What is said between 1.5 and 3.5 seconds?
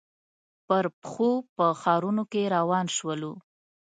په ښارنو کې روان شولو.